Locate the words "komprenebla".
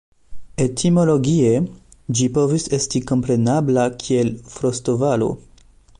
3.13-3.85